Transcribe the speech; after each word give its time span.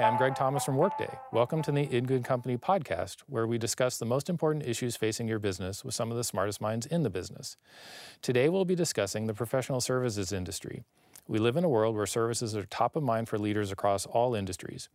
Hi, 0.00 0.06
I'm 0.06 0.16
Greg 0.16 0.34
Thomas 0.34 0.64
from 0.64 0.78
Workday. 0.78 1.10
Welcome 1.30 1.60
to 1.60 1.70
the 1.70 1.82
In 1.82 2.06
Good 2.06 2.24
Company 2.24 2.56
podcast, 2.56 3.16
where 3.26 3.46
we 3.46 3.58
discuss 3.58 3.98
the 3.98 4.06
most 4.06 4.30
important 4.30 4.66
issues 4.66 4.96
facing 4.96 5.28
your 5.28 5.38
business 5.38 5.84
with 5.84 5.94
some 5.94 6.10
of 6.10 6.16
the 6.16 6.24
smartest 6.24 6.58
minds 6.58 6.86
in 6.86 7.02
the 7.02 7.10
business. 7.10 7.58
Today, 8.22 8.48
we'll 8.48 8.64
be 8.64 8.74
discussing 8.74 9.26
the 9.26 9.34
professional 9.34 9.78
services 9.78 10.32
industry. 10.32 10.84
We 11.28 11.38
live 11.38 11.58
in 11.58 11.64
a 11.64 11.68
world 11.68 11.96
where 11.96 12.06
services 12.06 12.56
are 12.56 12.64
top 12.64 12.96
of 12.96 13.02
mind 13.02 13.28
for 13.28 13.38
leaders 13.38 13.70
across 13.70 14.06
all 14.06 14.34
industries. 14.34 14.88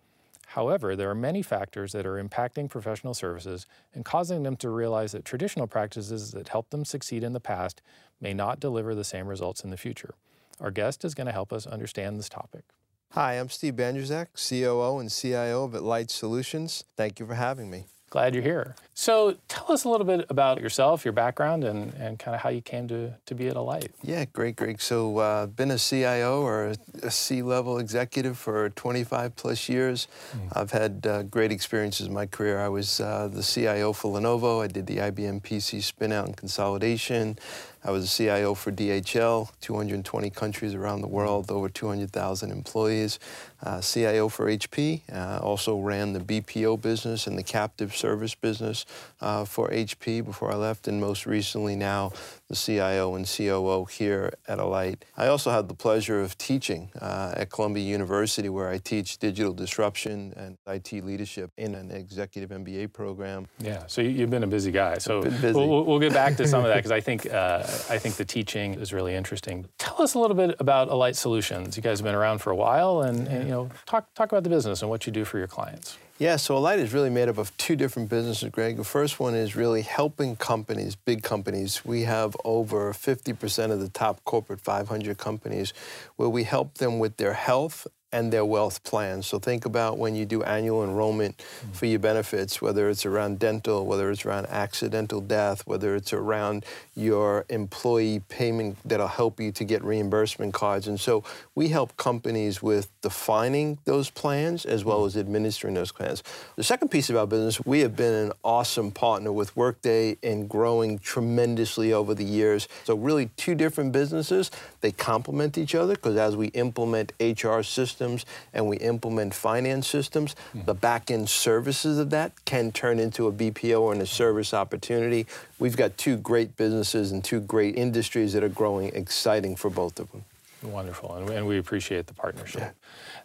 However, 0.48 0.96
there 0.96 1.12
are 1.12 1.16
many 1.16 1.44
factors 1.44 1.92
that 1.92 2.08
are 2.08 2.20
impacting 2.20 2.68
professional 2.68 3.14
services 3.14 3.68
and 3.94 4.04
causing 4.04 4.42
them 4.42 4.56
to 4.56 4.72
realize 4.72 5.12
that 5.12 5.24
traditional 5.24 5.68
practices 5.68 6.32
that 6.32 6.50
helped 6.50 6.72
them 6.72 6.84
succeed 6.84 7.24
in 7.24 7.34
the 7.34 7.40
past 7.40 7.84
may 8.20 8.34
not 8.34 8.60
deliver 8.60 8.96
the 8.96 9.04
same 9.04 9.28
results 9.28 9.64
in 9.64 9.70
the 9.70 9.78
future. 9.78 10.16
Our 10.60 10.72
guest 10.72 11.06
is 11.06 11.14
going 11.14 11.28
to 11.28 11.32
help 11.32 11.54
us 11.54 11.68
understand 11.68 12.18
this 12.18 12.28
topic. 12.28 12.64
Hi, 13.12 13.36
I'm 13.36 13.50
Steve 13.50 13.76
Bandrowczak, 13.76 14.28
COO 14.36 15.00
and 15.00 15.10
CIO 15.10 15.64
of 15.64 15.74
Alight 15.74 16.12
Solutions. 16.12 16.84
Thank 16.98 17.20
you 17.22 17.26
for 17.26 17.36
having 17.36 17.70
me. 17.70 17.86
Glad 18.10 18.34
you're 18.34 18.44
here. 18.44 18.76
So 18.98 19.36
tell 19.50 19.74
us 19.74 19.84
a 19.84 19.90
little 19.90 20.06
bit 20.06 20.26
about 20.30 20.62
yourself, 20.62 21.04
your 21.04 21.12
background, 21.12 21.66
and, 21.66 21.94
and 21.96 22.18
kind 22.18 22.34
of 22.34 22.40
how 22.40 22.50
you 22.50 22.62
came 22.62 22.88
to, 22.88 23.14
to 23.26 23.36
be 23.36 23.50
at 23.50 23.58
Alight. 23.58 23.92
Yeah, 24.02 24.24
great, 24.32 24.56
Greg. 24.56 24.80
So 24.80 25.18
uh, 25.18 25.48
been 25.48 25.72
a 25.72 25.78
CIO 25.78 26.42
or 26.42 26.74
a 27.04 27.12
C-level 27.12 27.78
executive 27.80 28.38
for 28.38 28.70
25 28.70 29.36
plus 29.36 29.68
years. 29.68 30.08
Mm. 30.32 30.40
I've 30.54 30.72
had 30.72 31.06
uh, 31.06 31.24
great 31.24 31.52
experiences 31.52 32.08
in 32.08 32.14
my 32.14 32.26
career. 32.26 32.62
I 32.62 32.70
was 32.70 33.02
uh, 33.02 33.28
the 33.28 33.44
CIO 33.44 33.92
for 33.92 34.18
Lenovo. 34.18 34.64
I 34.64 34.68
did 34.68 34.88
the 34.88 34.98
IBM 34.98 35.42
PC 35.42 35.80
spinout 35.80 36.26
and 36.26 36.38
consolidation. 36.38 37.38
I 37.86 37.92
was 37.92 38.06
a 38.06 38.08
CIO 38.08 38.56
for 38.56 38.72
DHL, 38.72 39.52
220 39.62 40.32
countries 40.32 40.74
around 40.74 41.02
the 41.02 41.08
world, 41.08 41.52
over 41.52 41.70
200,000 41.70 42.50
employees. 42.50 43.20
Uh, 43.62 43.80
CIO 43.80 44.28
for 44.28 44.48
HP, 44.48 45.02
uh, 45.14 45.40
also 45.40 45.78
ran 45.80 46.14
the 46.14 46.20
BPO 46.20 46.82
business 46.82 47.28
and 47.28 47.38
the 47.38 47.44
captive 47.44 47.95
service 47.96 48.36
business 48.36 48.86
uh, 49.22 49.46
for 49.46 49.70
HP 49.70 50.24
before 50.24 50.52
I 50.52 50.56
left, 50.56 50.88
and 50.88 51.00
most 51.00 51.26
recently 51.26 51.76
now 51.76 52.12
the 52.48 52.56
CIO 52.56 53.16
and 53.16 53.26
COO 53.26 53.86
here 53.86 54.34
at 54.48 54.60
Alight. 54.60 55.04
I 55.18 55.28
also 55.28 55.52
had 55.52 55.68
the 55.68 55.74
pleasure 55.74 56.22
of 56.22 56.38
teaching 56.38 56.92
uh, 57.02 57.34
at 57.36 57.50
Columbia 57.50 57.84
University, 57.84 58.50
where 58.50 58.70
I 58.70 58.78
teach 58.78 59.18
digital 59.18 59.54
disruption 59.54 60.34
and 60.36 60.58
IT 60.68 61.04
leadership 61.04 61.52
in 61.58 61.74
an 61.76 61.92
executive 61.92 62.52
MBA 62.52 62.94
program. 62.94 63.48
Yeah, 63.60 63.84
so 63.88 64.02
you've 64.02 64.30
been 64.30 64.44
a 64.44 64.48
busy 64.48 64.72
guy. 64.72 64.98
So 65.00 65.22
we'll, 65.22 65.86
we'll, 65.86 66.00
get 66.00 66.14
back 66.14 66.36
to 66.38 66.48
some 66.48 66.64
of 66.64 66.68
that 66.68 66.76
because 66.78 66.92
I 66.92 67.02
think 67.02 67.32
uh, 67.32 67.64
I 67.90 67.98
think 67.98 68.16
the 68.16 68.26
teaching 68.26 68.76
is 68.76 68.94
really 68.94 69.16
interesting. 69.16 69.66
Tell 69.78 70.02
us 70.02 70.14
a 70.14 70.20
little 70.20 70.36
bit 70.36 70.56
about 70.60 70.90
Alight 70.90 71.16
Solutions. 71.16 71.76
You 71.76 71.84
guys 71.84 72.00
have 72.00 72.06
been 72.06 72.16
around 72.16 72.40
for 72.40 72.52
a 72.52 72.56
while, 72.56 73.02
and, 73.02 73.28
and 73.28 73.44
you 73.46 73.52
know, 73.52 73.70
talk 73.86 74.14
talk 74.14 74.32
about 74.32 74.44
the 74.44 74.50
business 74.50 74.82
and 74.82 74.90
what 74.90 75.08
you 75.08 75.12
do 75.12 75.26
for 75.26 75.38
your 75.38 75.48
clients. 75.48 75.98
Yeah, 76.18 76.38
so 76.38 76.56
Alight 76.56 76.80
is 76.80 76.94
really 76.94 77.10
made 77.10 77.28
up 77.28 77.38
of 77.38 77.56
two 77.58 77.76
different 77.76 78.08
businesses, 78.08 78.48
Greg. 78.50 78.78
The 78.78 78.86
first 78.86 79.20
one 79.20 79.36
is 79.36 79.54
really 79.54 79.82
helping 79.82 80.38
companies, 80.38 80.96
big 80.96 81.24
companies. 81.24 81.84
We 81.84 82.04
have 82.04 82.38
over 82.46 82.94
50% 82.94 83.72
of 83.72 83.82
the 83.82 83.90
top 83.90 84.24
corporate 84.24 84.62
500 84.62 85.18
companies 85.18 85.74
where 86.16 86.30
we 86.30 86.46
help 86.46 86.76
them 86.76 87.00
with 87.00 87.18
their 87.18 87.34
health 87.34 87.86
and 88.16 88.32
their 88.32 88.46
wealth 88.46 88.82
plans. 88.86 89.28
So 89.28 89.40
think 89.40 89.66
about 89.66 89.98
when 89.98 90.16
you 90.16 90.26
do 90.26 90.42
annual 90.44 90.86
enrollment 90.86 91.38
mm-hmm. 91.38 91.74
for 91.74 91.86
your 91.86 92.00
benefits, 92.00 92.62
whether 92.62 92.90
it's 92.90 93.06
around 93.06 93.40
dental, 93.40 93.86
whether 93.86 94.10
it's 94.10 94.26
around 94.26 94.46
accidental 94.46 95.20
death, 95.20 95.68
whether 95.68 95.98
it's 95.98 96.14
around 96.14 96.64
your 96.96 97.46
employee 97.50 98.22
payment 98.30 98.78
that'll 98.86 99.10
help 99.10 99.42
you 99.42 99.52
to 99.52 99.66
get 99.66 99.84
reimbursement 99.84 100.54
cards. 100.54 100.88
And 100.88 100.98
so 100.98 101.26
we 101.56 101.68
help 101.68 101.98
companies 101.98 102.64
with 102.64 102.90
defining 103.02 103.80
those 103.84 104.10
plans 104.10 104.64
as 104.64 104.86
well 104.86 105.04
as 105.04 105.18
administering 105.18 105.74
those 105.74 105.92
plans. 105.92 106.24
The 106.56 106.64
second 106.64 106.92
piece 106.92 107.10
of 107.10 107.18
our 107.18 107.28
business, 107.28 107.60
we 107.66 107.82
have 107.82 107.98
been 107.98 108.14
an 108.14 108.32
awesome 108.46 108.92
partner 108.92 109.34
with 109.34 109.58
Workday 109.58 110.16
and 110.24 110.48
growing 110.48 111.00
tremendously 111.00 111.92
over 111.92 112.14
the 112.14 112.24
years. 112.24 112.70
So 112.86 112.96
really 112.96 113.30
two 113.36 113.56
different 113.56 113.92
businesses, 113.92 114.52
they 114.80 114.94
complement 114.94 115.58
each 115.58 115.76
other 115.76 115.96
because 115.96 116.16
as 116.16 116.38
we 116.38 116.48
implement 116.48 117.12
HR 117.20 117.62
systems, 117.62 118.05
systems 118.06 118.26
and 118.54 118.68
we 118.68 118.78
implement 118.78 119.34
finance 119.34 119.88
systems, 119.88 120.36
mm-hmm. 120.36 120.66
the 120.66 120.74
back 120.74 121.12
end 121.12 121.30
services 121.30 121.98
of 121.98 122.10
that 122.12 122.34
can 122.46 122.72
turn 122.72 123.00
into 123.00 123.28
a 123.28 123.32
BPO 123.32 123.80
or 123.80 123.94
a 123.94 124.06
service 124.06 124.54
opportunity. 124.54 125.26
We've 125.60 125.78
got 125.78 125.98
two 125.98 126.18
great 126.18 126.56
businesses 126.56 127.12
and 127.12 127.24
two 127.24 127.40
great 127.40 127.76
industries 127.76 128.34
that 128.34 128.44
are 128.44 128.50
growing, 128.50 128.90
exciting 128.94 129.56
for 129.56 129.70
both 129.70 130.00
of 130.00 130.12
them. 130.12 130.24
Wonderful, 130.64 131.16
and, 131.16 131.30
and 131.30 131.48
we 131.48 131.58
appreciate 131.58 132.08
the 132.08 132.14
partnership. 132.14 132.76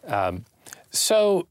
Yeah. 0.04 0.26
Um, 0.26 0.44
so 0.91 1.47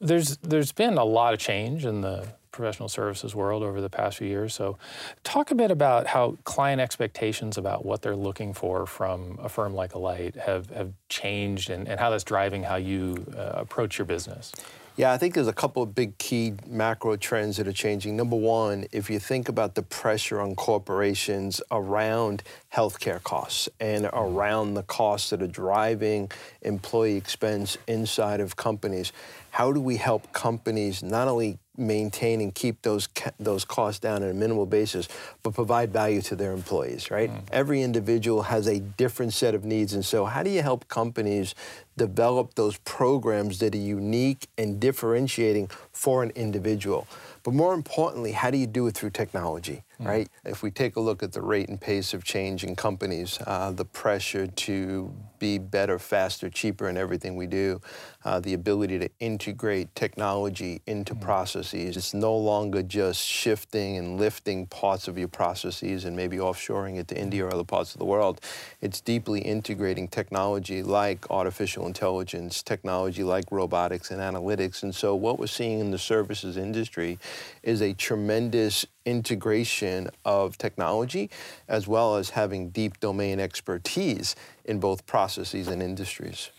there's 0.00 0.36
there's 0.38 0.72
been 0.72 0.98
a 0.98 1.04
lot 1.04 1.32
of 1.32 1.40
change 1.40 1.84
in 1.84 2.00
the 2.02 2.26
professional 2.52 2.88
services 2.88 3.34
world 3.34 3.62
over 3.62 3.80
the 3.80 3.90
past 3.90 4.18
few 4.18 4.28
years. 4.28 4.54
So, 4.54 4.78
talk 5.24 5.50
a 5.50 5.54
bit 5.54 5.70
about 5.70 6.06
how 6.06 6.38
client 6.44 6.80
expectations 6.80 7.58
about 7.58 7.84
what 7.84 8.02
they're 8.02 8.16
looking 8.16 8.52
for 8.52 8.86
from 8.86 9.38
a 9.42 9.48
firm 9.48 9.74
like 9.74 9.94
Alight 9.94 10.36
have, 10.36 10.70
have 10.70 10.92
changed 11.08 11.70
and, 11.70 11.88
and 11.88 11.98
how 11.98 12.10
that's 12.10 12.24
driving 12.24 12.62
how 12.62 12.76
you 12.76 13.26
uh, 13.36 13.52
approach 13.54 13.98
your 13.98 14.04
business. 14.04 14.52
Yeah, 14.94 15.10
I 15.10 15.16
think 15.16 15.32
there's 15.32 15.48
a 15.48 15.54
couple 15.54 15.82
of 15.82 15.94
big 15.94 16.18
key 16.18 16.52
macro 16.68 17.16
trends 17.16 17.56
that 17.56 17.66
are 17.66 17.72
changing. 17.72 18.14
Number 18.14 18.36
one, 18.36 18.84
if 18.92 19.08
you 19.08 19.18
think 19.18 19.48
about 19.48 19.74
the 19.74 19.82
pressure 19.82 20.38
on 20.38 20.54
corporations 20.54 21.62
around 21.70 22.42
healthcare 22.74 23.22
costs 23.22 23.70
and 23.80 24.04
around 24.12 24.74
the 24.74 24.82
costs 24.82 25.30
that 25.30 25.40
are 25.40 25.46
driving 25.46 26.30
employee 26.60 27.16
expense 27.16 27.78
inside 27.86 28.40
of 28.40 28.56
companies, 28.56 29.14
how 29.52 29.72
do 29.72 29.80
we 29.80 29.96
help 29.96 30.30
companies 30.34 31.02
not 31.02 31.26
only 31.26 31.58
maintain 31.76 32.40
and 32.40 32.54
keep 32.54 32.82
those 32.82 33.08
those 33.38 33.64
costs 33.64 34.00
down 34.00 34.22
on 34.22 34.28
a 34.28 34.34
minimal 34.34 34.66
basis, 34.66 35.08
but 35.42 35.54
provide 35.54 35.92
value 35.92 36.22
to 36.22 36.36
their 36.36 36.52
employees. 36.52 37.10
Right? 37.10 37.30
Mm. 37.30 37.42
Every 37.50 37.82
individual 37.82 38.42
has 38.42 38.66
a 38.66 38.80
different 38.80 39.32
set 39.32 39.54
of 39.54 39.64
needs, 39.64 39.94
and 39.94 40.04
so 40.04 40.24
how 40.24 40.42
do 40.42 40.50
you 40.50 40.62
help 40.62 40.88
companies 40.88 41.54
develop 41.96 42.54
those 42.54 42.78
programs 42.78 43.58
that 43.58 43.74
are 43.74 43.78
unique 43.78 44.48
and 44.56 44.80
differentiating 44.80 45.68
for 45.92 46.22
an 46.22 46.30
individual? 46.30 47.06
But 47.42 47.54
more 47.54 47.74
importantly, 47.74 48.32
how 48.32 48.50
do 48.50 48.58
you 48.58 48.66
do 48.66 48.86
it 48.86 48.94
through 48.94 49.10
technology. 49.10 49.82
Right? 50.04 50.28
If 50.44 50.62
we 50.62 50.70
take 50.70 50.96
a 50.96 51.00
look 51.00 51.22
at 51.22 51.32
the 51.32 51.42
rate 51.42 51.68
and 51.68 51.80
pace 51.80 52.14
of 52.14 52.24
change 52.24 52.64
in 52.64 52.76
companies, 52.76 53.38
uh, 53.46 53.70
the 53.72 53.84
pressure 53.84 54.46
to 54.46 55.14
be 55.38 55.58
better, 55.58 55.98
faster, 55.98 56.48
cheaper 56.48 56.88
in 56.88 56.96
everything 56.96 57.34
we 57.34 57.48
do, 57.48 57.80
uh, 58.24 58.38
the 58.38 58.54
ability 58.54 58.98
to 59.00 59.10
integrate 59.18 59.92
technology 59.96 60.80
into 60.86 61.14
mm. 61.14 61.20
processes. 61.20 61.96
It's 61.96 62.14
no 62.14 62.36
longer 62.36 62.82
just 62.82 63.26
shifting 63.26 63.96
and 63.96 64.20
lifting 64.20 64.66
parts 64.66 65.08
of 65.08 65.18
your 65.18 65.26
processes 65.26 66.04
and 66.04 66.16
maybe 66.16 66.36
offshoring 66.36 66.96
it 66.96 67.08
to 67.08 67.18
India 67.18 67.44
or 67.44 67.52
other 67.52 67.64
parts 67.64 67.92
of 67.92 67.98
the 67.98 68.04
world. 68.04 68.40
It's 68.80 69.00
deeply 69.00 69.40
integrating 69.40 70.06
technology 70.06 70.82
like 70.84 71.28
artificial 71.30 71.86
intelligence, 71.88 72.62
technology 72.62 73.24
like 73.24 73.46
robotics 73.50 74.12
and 74.12 74.20
analytics. 74.20 74.84
And 74.84 74.94
so 74.94 75.16
what 75.16 75.40
we're 75.40 75.48
seeing 75.48 75.80
in 75.80 75.90
the 75.90 75.98
services 75.98 76.56
industry 76.56 77.18
is 77.64 77.82
a 77.82 77.94
tremendous 77.94 78.86
integration 79.04 80.08
of 80.24 80.56
technology 80.58 81.30
as 81.68 81.88
well 81.88 82.16
as 82.16 82.30
having 82.30 82.70
deep 82.70 83.00
domain 83.00 83.40
expertise 83.40 84.36
in 84.64 84.78
both 84.78 85.06
processes 85.06 85.68
and 85.68 85.82
industries. 85.82 86.50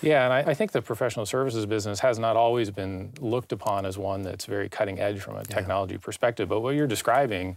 Yeah, 0.00 0.24
and 0.24 0.32
I, 0.32 0.50
I, 0.52 0.54
think 0.54 0.70
the 0.70 0.80
professional 0.80 1.26
services 1.26 1.66
business 1.66 1.98
has 2.00 2.18
not 2.20 2.36
always 2.36 2.70
been 2.70 3.12
looked 3.20 3.50
upon 3.50 3.84
as 3.84 3.98
one 3.98 4.22
that's 4.22 4.44
very 4.44 4.68
cutting 4.68 5.00
edge 5.00 5.20
from 5.20 5.36
a 5.36 5.44
technology 5.44 5.94
yeah. 5.94 6.00
perspective. 6.00 6.48
But 6.48 6.60
what 6.60 6.76
you're 6.76 6.86
describing, 6.86 7.56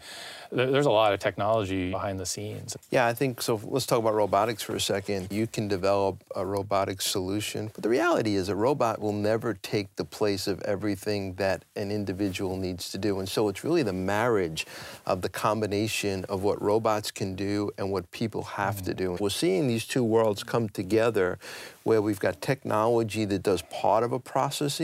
there's 0.52 0.88
a 0.88 0.92
lot 0.92 1.14
of 1.14 1.20
technology 1.20 1.92
behind 1.92 2.20
the 2.20 2.26
scenes. 2.26 2.76
Yeah, 2.90 3.06
I 3.06 3.14
think 3.14 3.42
so. 3.42 3.62
Let's 3.64 3.86
talk 3.86 4.00
about 4.00 4.16
robotics 4.16 4.64
for 4.64 4.76
a 4.76 4.80
second. 4.80 5.32
You 5.32 5.46
can 5.46 5.68
develop 5.68 6.24
a 6.36 6.44
robotic 6.44 7.02
solution, 7.02 7.70
but 7.74 7.84
the 7.84 7.90
reality 7.90 8.36
is 8.36 8.50
a 8.50 8.56
robot 8.56 9.00
will 9.00 9.14
never 9.14 9.54
take 9.54 9.96
the 9.96 10.06
place 10.06 10.48
of 10.48 10.62
everything 10.64 11.36
that 11.36 11.64
an 11.76 11.92
individual 11.92 12.58
needs 12.58 12.92
to 12.92 12.98
do. 12.98 13.20
And 13.20 13.30
so 13.30 13.50
it's 13.50 13.64
really 13.64 13.84
the 13.84 13.94
marriage 13.94 14.66
of 15.06 15.22
the 15.22 15.30
combination 15.30 16.26
of 16.26 16.42
what 16.42 16.60
robots 16.60 17.12
can 17.12 17.36
do 17.36 17.70
and 17.78 17.92
what 17.92 18.10
people 18.10 18.44
have 18.44 18.78
mm. 18.78 18.86
to 18.86 18.94
do. 18.96 19.18
We're 19.20 19.30
seeing 19.30 19.68
these 19.68 19.86
two 19.86 20.04
worlds 20.04 20.44
come 20.44 20.70
together 20.70 21.38
where 21.84 22.02
we've 22.02 22.20
got 22.20 22.42
technology 22.42 23.26
that 23.26 23.44
does 23.44 23.62
part 23.64 24.04
of 24.04 24.12
a 24.12 24.20
process 24.20 24.82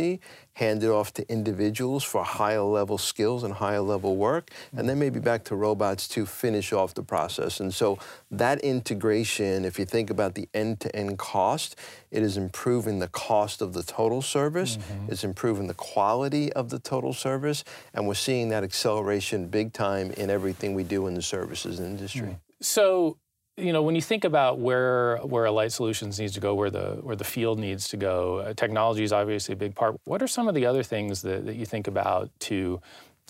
handed 0.54 0.90
off 0.90 1.14
to 1.14 1.32
individuals 1.32 2.04
for 2.04 2.24
higher 2.24 2.62
level 2.62 2.98
skills 2.98 3.44
and 3.44 3.54
higher 3.54 3.80
level 3.80 4.16
work, 4.16 4.50
and 4.76 4.90
then 4.90 4.98
maybe 4.98 5.20
back 5.20 5.44
to 5.44 5.56
robots 5.56 6.08
to 6.08 6.26
finish 6.26 6.74
off 6.74 6.96
the 6.96 7.04
process. 7.04 7.60
And 7.60 7.72
so 7.72 8.00
that 8.32 8.60
integration, 8.62 9.66
if 9.66 9.78
you 9.78 9.86
think 9.86 10.10
about 10.10 10.34
the 10.34 10.50
end-to-end 10.56 11.20
cost, 11.20 11.76
it 12.10 12.24
is 12.24 12.38
improving 12.38 12.98
the 12.98 13.08
cost 13.08 13.62
of 13.62 13.74
the 13.74 13.84
total 13.84 14.22
service, 14.22 14.78
mm-hmm. 14.78 15.12
it's 15.12 15.24
improving 15.24 15.68
the 15.68 15.76
quality 15.76 16.52
of 16.54 16.70
the 16.70 16.80
total 16.80 17.14
service, 17.14 17.64
and 17.94 18.08
we're 18.08 18.16
seeing 18.16 18.50
that 18.50 18.64
acceleration 18.64 19.48
big 19.48 19.74
time 19.74 20.10
in 20.12 20.32
everything 20.32 20.74
we 20.74 20.84
do 20.84 21.06
in 21.06 21.14
the 21.14 21.22
services 21.22 21.80
industry. 21.80 22.30
Mm. 22.30 22.40
So 22.62 23.18
you 23.58 23.74
know, 23.74 23.82
when 23.82 23.96
you 23.96 24.02
think 24.02 24.24
about 24.24 24.60
where 24.60 25.18
where 25.18 25.46
Alight 25.46 25.72
Solutions 25.72 26.20
needs 26.20 26.34
to 26.34 26.40
go, 26.40 26.54
where 26.54 26.70
the 26.70 27.00
where 27.02 27.16
the 27.16 27.24
field 27.24 27.60
needs 27.60 27.88
to 27.90 27.98
go, 27.98 28.38
uh, 28.38 28.54
technology 28.54 29.04
is 29.04 29.12
obviously 29.12 29.54
a 29.54 29.56
big 29.56 29.74
part. 29.74 30.00
What 30.06 30.22
are 30.22 30.28
some 30.28 30.48
of 30.48 30.54
the 30.54 30.66
other 30.66 30.84
things 30.84 31.24
that, 31.24 31.46
that 31.48 31.56
you 31.56 31.66
think 31.66 31.88
about 31.88 32.30
to 32.42 32.80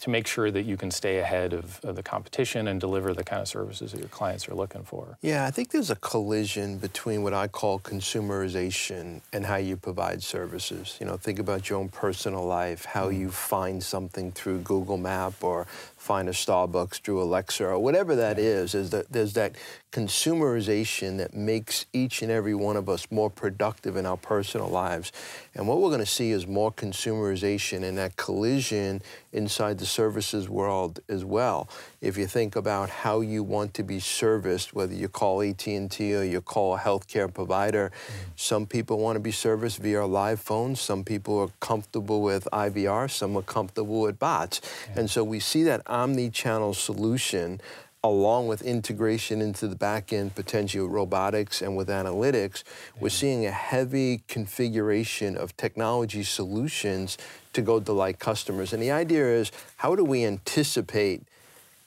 to 0.01 0.11
make 0.11 0.27
sure 0.27 0.51
that 0.51 0.63
you 0.63 0.77
can 0.77 0.91
stay 0.91 1.17
ahead 1.17 1.53
of, 1.53 1.79
of, 1.83 1.95
the 1.95 2.03
competition 2.03 2.67
and 2.67 2.79
deliver 2.79 3.15
the 3.15 3.23
kind 3.23 3.41
of 3.41 3.47
services 3.47 3.91
that 3.91 3.99
your 3.99 4.09
clients 4.09 4.47
are 4.47 4.53
looking 4.53 4.83
for? 4.83 5.17
Yeah, 5.21 5.45
I 5.45 5.51
think 5.51 5.71
there's 5.71 5.89
a 5.89 5.95
collision 5.95 6.77
between 6.77 7.23
what 7.23 7.33
I 7.33 7.47
call 7.47 7.79
consumerization 7.79 9.21
and 9.33 9.45
how 9.45 9.55
you 9.55 9.75
provide 9.75 10.21
services. 10.21 10.97
You 10.99 11.07
know, 11.07 11.17
think 11.17 11.39
about 11.39 11.69
your 11.69 11.79
own 11.79 11.89
personal 11.89 12.45
life, 12.45 12.85
how 12.85 13.09
mm. 13.09 13.17
you 13.17 13.31
find 13.31 13.81
something 13.83 14.31
through 14.31 14.59
Google 14.59 14.97
Map 14.97 15.43
or 15.43 15.65
find 16.07 16.29
a 16.29 16.31
Starbucks 16.31 17.01
through 17.01 17.21
Alexa 17.21 17.65
or 17.65 17.79
whatever 17.79 18.15
that 18.15 18.39
is, 18.39 18.73
is 18.73 18.91
that 18.91 19.11
there's 19.11 19.33
that 19.33 19.57
consumerization 19.91 21.17
that 21.17 21.33
makes 21.33 21.85
each 21.91 22.21
and 22.21 22.31
every 22.31 22.53
one 22.53 22.77
of 22.77 22.87
us 22.87 23.07
more 23.09 23.29
productive 23.29 23.97
in 23.97 24.05
our 24.05 24.15
personal 24.15 24.67
lives. 24.67 25.11
And 25.53 25.67
what 25.67 25.79
we're 25.79 25.89
going 25.89 25.99
to 25.99 26.05
see 26.05 26.31
is 26.31 26.45
more 26.45 26.71
consumerization 26.71 27.83
and 27.83 27.97
that 27.97 28.15
collision 28.15 29.01
inside 29.33 29.79
the 29.79 29.85
services 29.85 30.47
world 30.47 30.99
as 31.09 31.25
well. 31.25 31.67
If 31.99 32.17
you 32.17 32.27
think 32.27 32.55
about 32.55 32.89
how 32.89 33.21
you 33.21 33.43
want 33.43 33.73
to 33.75 33.83
be 33.83 33.99
serviced, 33.99 34.73
whether 34.73 34.93
you 34.93 35.09
call 35.09 35.41
AT&T 35.41 36.15
or 36.15 36.23
you 36.23 36.41
call 36.41 36.75
a 36.75 36.79
healthcare 36.79 37.33
provider, 37.33 37.91
mm-hmm. 37.91 38.31
some 38.35 38.65
people 38.65 38.99
want 38.99 39.15
to 39.15 39.19
be 39.19 39.31
serviced 39.31 39.79
via 39.79 40.05
live 40.05 40.39
phones. 40.39 40.79
Some 40.79 41.03
people 41.03 41.39
are 41.39 41.49
comfortable 41.59 42.21
with 42.21 42.47
IVR. 42.53 43.09
Some 43.09 43.35
are 43.35 43.41
comfortable 43.41 44.01
with 44.01 44.19
bots. 44.19 44.61
Yeah. 44.61 45.01
And 45.01 45.09
so 45.09 45.23
we 45.23 45.39
see 45.39 45.63
that 45.63 45.81
omni-channel 45.97 46.73
solution 46.73 47.59
along 48.03 48.47
with 48.47 48.61
integration 48.61 49.41
into 49.41 49.67
the 49.67 49.75
back 49.75 50.13
end, 50.13 50.35
potentially 50.35 50.87
robotics 50.87 51.61
and 51.61 51.75
with 51.75 51.89
analytics, 51.89 52.63
we're 52.99 53.09
seeing 53.09 53.45
a 53.45 53.51
heavy 53.51 54.21
configuration 54.27 55.35
of 55.35 55.55
technology 55.57 56.23
solutions 56.23 57.17
to 57.53 57.61
go 57.61 57.79
delight 57.79 58.19
customers. 58.19 58.71
And 58.71 58.81
the 58.81 58.91
idea 58.91 59.25
is 59.25 59.51
how 59.77 59.95
do 59.95 60.03
we 60.03 60.23
anticipate 60.23 61.23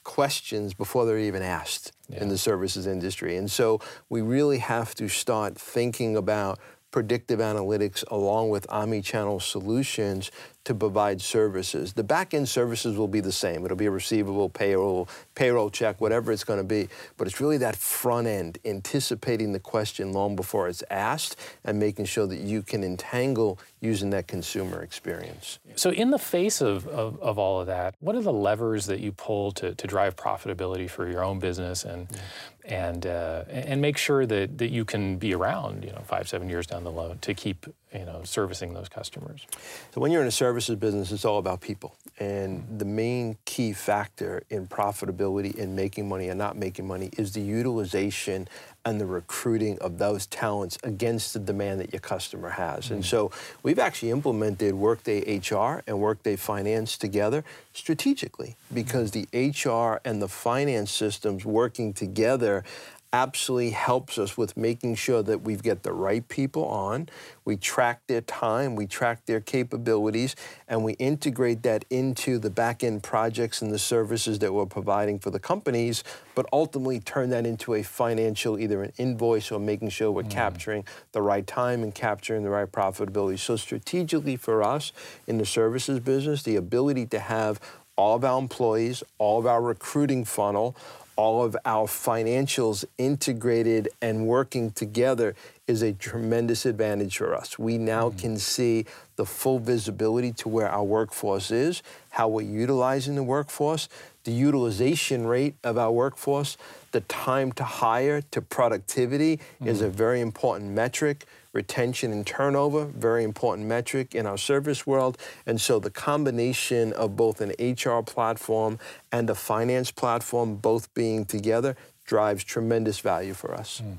questions 0.03 0.73
before 0.73 1.05
they're 1.05 1.17
even 1.17 1.41
asked 1.41 1.93
yeah. 2.09 2.21
in 2.21 2.29
the 2.29 2.37
services 2.37 2.85
industry? 2.85 3.37
And 3.37 3.49
so 3.49 3.79
we 4.09 4.21
really 4.21 4.59
have 4.59 4.93
to 4.95 5.07
start 5.07 5.57
thinking 5.57 6.17
about 6.17 6.59
predictive 6.91 7.39
analytics 7.39 8.03
along 8.11 8.49
with 8.49 8.65
omni-channel 8.69 9.39
solutions 9.39 10.29
to 10.63 10.75
provide 10.75 11.21
services. 11.21 11.93
The 11.93 12.03
back-end 12.03 12.47
services 12.47 12.97
will 12.97 13.07
be 13.07 13.19
the 13.19 13.31
same. 13.31 13.65
It'll 13.65 13.77
be 13.77 13.87
a 13.87 13.91
receivable, 13.91 14.49
payroll, 14.49 15.09
payroll 15.33 15.69
check, 15.69 15.99
whatever 15.99 16.31
it's 16.31 16.43
going 16.43 16.59
to 16.59 16.63
be. 16.63 16.87
But 17.17 17.27
it's 17.27 17.41
really 17.41 17.57
that 17.57 17.75
front 17.75 18.27
end, 18.27 18.59
anticipating 18.63 19.53
the 19.53 19.59
question 19.59 20.13
long 20.13 20.35
before 20.35 20.67
it's 20.67 20.83
asked 20.89 21.35
and 21.63 21.79
making 21.79 22.05
sure 22.05 22.27
that 22.27 22.39
you 22.39 22.61
can 22.61 22.83
entangle 22.83 23.59
using 23.79 24.11
that 24.11 24.27
consumer 24.27 24.83
experience. 24.83 25.59
So 25.75 25.89
in 25.89 26.11
the 26.11 26.19
face 26.19 26.61
of, 26.61 26.87
of, 26.87 27.19
of 27.21 27.39
all 27.39 27.59
of 27.61 27.67
that, 27.67 27.95
what 27.99 28.15
are 28.15 28.21
the 28.21 28.33
levers 28.33 28.85
that 28.85 28.99
you 28.99 29.11
pull 29.11 29.51
to, 29.53 29.73
to 29.73 29.87
drive 29.87 30.15
profitability 30.15 30.89
for 30.89 31.09
your 31.09 31.23
own 31.23 31.39
business 31.39 31.83
and 31.83 32.07
yeah. 32.11 32.19
and 32.63 33.05
uh, 33.07 33.43
and 33.49 33.81
make 33.81 33.97
sure 33.97 34.25
that, 34.27 34.57
that 34.59 34.69
you 34.69 34.85
can 34.85 35.17
be 35.17 35.33
around, 35.33 35.83
you 35.83 35.91
know, 35.91 36.01
five, 36.05 36.27
seven 36.27 36.47
years 36.47 36.67
down 36.67 36.83
the 36.83 36.91
road 36.91 37.21
to 37.23 37.33
keep, 37.33 37.65
you 37.93 38.05
know, 38.05 38.21
servicing 38.23 38.73
those 38.73 38.89
customers? 38.89 39.45
So 39.93 40.01
when 40.01 40.11
you're 40.11 40.21
in 40.21 40.27
a 40.27 40.31
services 40.31 40.75
business, 40.75 41.11
it's 41.11 41.25
all 41.25 41.37
about 41.37 41.61
people. 41.61 41.95
And 42.19 42.65
the 42.77 42.85
main 42.85 43.37
key 43.45 43.73
factor 43.73 44.43
in 44.49 44.67
profitability 44.67 45.55
in 45.55 45.75
making 45.75 46.07
money 46.07 46.29
and 46.29 46.37
not 46.37 46.55
making 46.57 46.87
money 46.87 47.09
is 47.17 47.33
the 47.33 47.41
utilization 47.41 48.47
and 48.85 48.99
the 48.99 49.05
recruiting 49.05 49.77
of 49.79 49.97
those 49.97 50.25
talents 50.27 50.77
against 50.83 51.33
the 51.33 51.39
demand 51.39 51.79
that 51.79 51.93
your 51.93 51.99
customer 51.99 52.49
has. 52.49 52.85
Mm-hmm. 52.85 52.93
And 52.95 53.05
so 53.05 53.31
we've 53.63 53.79
actually 53.79 54.11
implemented 54.11 54.73
Workday 54.73 55.39
HR 55.39 55.83
and 55.85 55.99
Workday 55.99 56.35
Finance 56.35 56.97
together 56.97 57.43
strategically 57.73 58.55
because 58.73 59.11
the 59.11 59.27
HR 59.33 60.01
and 60.03 60.21
the 60.21 60.27
finance 60.27 60.91
systems 60.91 61.45
working 61.45 61.93
together 61.93 62.63
absolutely 63.13 63.71
helps 63.71 64.17
us 64.17 64.37
with 64.37 64.55
making 64.55 64.95
sure 64.95 65.21
that 65.21 65.41
we 65.41 65.55
get 65.55 65.83
the 65.83 65.91
right 65.91 66.27
people 66.29 66.65
on, 66.65 67.09
we 67.43 67.57
track 67.57 68.01
their 68.07 68.21
time, 68.21 68.75
we 68.75 68.87
track 68.87 69.25
their 69.25 69.41
capabilities, 69.41 70.35
and 70.67 70.83
we 70.83 70.93
integrate 70.93 71.63
that 71.63 71.83
into 71.89 72.39
the 72.39 72.49
back 72.49 72.83
end 72.83 73.03
projects 73.03 73.61
and 73.61 73.71
the 73.71 73.79
services 73.79 74.39
that 74.39 74.53
we're 74.53 74.65
providing 74.65 75.19
for 75.19 75.29
the 75.29 75.39
companies, 75.39 76.03
but 76.35 76.45
ultimately 76.53 76.99
turn 76.99 77.29
that 77.29 77.45
into 77.45 77.73
a 77.73 77.83
financial, 77.83 78.57
either 78.57 78.81
an 78.81 78.93
invoice 78.97 79.51
or 79.51 79.59
making 79.59 79.89
sure 79.89 80.11
we're 80.11 80.23
mm. 80.23 80.31
capturing 80.31 80.85
the 81.11 81.21
right 81.21 81.45
time 81.45 81.83
and 81.83 81.93
capturing 81.93 82.43
the 82.43 82.49
right 82.49 82.71
profitability. 82.71 83.37
So, 83.37 83.57
strategically 83.57 84.37
for 84.37 84.63
us 84.63 84.93
in 85.27 85.37
the 85.37 85.45
services 85.45 85.99
business, 85.99 86.43
the 86.43 86.55
ability 86.55 87.07
to 87.07 87.19
have 87.19 87.59
all 87.97 88.15
of 88.15 88.23
our 88.23 88.39
employees, 88.39 89.03
all 89.17 89.37
of 89.37 89.45
our 89.45 89.61
recruiting 89.61 90.25
funnel, 90.25 90.75
all 91.15 91.43
of 91.43 91.55
our 91.65 91.87
financials 91.87 92.85
integrated 92.97 93.89
and 94.01 94.27
working 94.27 94.71
together 94.71 95.35
is 95.67 95.81
a 95.81 95.93
tremendous 95.93 96.65
advantage 96.65 97.17
for 97.17 97.35
us. 97.35 97.59
We 97.59 97.77
now 97.77 98.09
mm-hmm. 98.09 98.19
can 98.19 98.37
see 98.37 98.85
the 99.15 99.25
full 99.25 99.59
visibility 99.59 100.31
to 100.33 100.49
where 100.49 100.69
our 100.69 100.83
workforce 100.83 101.51
is, 101.51 101.83
how 102.09 102.27
we're 102.27 102.41
utilizing 102.41 103.15
the 103.15 103.23
workforce, 103.23 103.87
the 104.23 104.31
utilization 104.31 105.25
rate 105.25 105.55
of 105.63 105.77
our 105.77 105.91
workforce, 105.91 106.57
the 106.91 107.01
time 107.01 107.51
to 107.53 107.63
hire 107.63 108.21
to 108.31 108.41
productivity 108.41 109.37
mm-hmm. 109.37 109.67
is 109.67 109.81
a 109.81 109.85
mm-hmm. 109.85 109.97
very 109.97 110.21
important 110.21 110.71
metric 110.71 111.25
retention 111.53 112.11
and 112.11 112.25
turnover, 112.25 112.85
very 112.85 113.23
important 113.23 113.67
metric 113.67 114.15
in 114.15 114.25
our 114.25 114.37
service 114.37 114.87
world. 114.87 115.17
And 115.45 115.59
so 115.59 115.79
the 115.79 115.89
combination 115.89 116.93
of 116.93 117.15
both 117.15 117.41
an 117.41 117.53
HR 117.59 118.01
platform 118.01 118.79
and 119.11 119.29
a 119.29 119.35
finance 119.35 119.91
platform, 119.91 120.55
both 120.55 120.93
being 120.93 121.25
together, 121.25 121.75
drives 122.05 122.43
tremendous 122.43 122.99
value 122.99 123.33
for 123.33 123.53
us. 123.53 123.81
Mm. 123.83 123.97